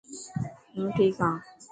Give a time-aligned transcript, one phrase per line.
[0.73, 1.35] هون ٺيڪ هان.